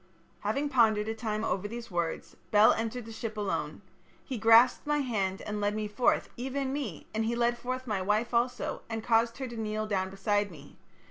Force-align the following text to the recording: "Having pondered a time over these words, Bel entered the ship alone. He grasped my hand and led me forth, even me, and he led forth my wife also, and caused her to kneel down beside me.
"Having 0.39 0.69
pondered 0.69 1.07
a 1.09 1.13
time 1.13 1.43
over 1.43 1.67
these 1.67 1.91
words, 1.91 2.35
Bel 2.49 2.73
entered 2.73 3.05
the 3.05 3.11
ship 3.11 3.37
alone. 3.37 3.83
He 4.25 4.39
grasped 4.39 4.87
my 4.87 5.01
hand 5.01 5.43
and 5.43 5.61
led 5.61 5.75
me 5.75 5.87
forth, 5.87 6.27
even 6.35 6.73
me, 6.73 7.05
and 7.13 7.23
he 7.23 7.35
led 7.35 7.55
forth 7.55 7.85
my 7.85 8.01
wife 8.01 8.33
also, 8.33 8.81
and 8.89 9.03
caused 9.03 9.37
her 9.37 9.47
to 9.47 9.55
kneel 9.57 9.85
down 9.85 10.09
beside 10.09 10.49
me. 10.49 10.75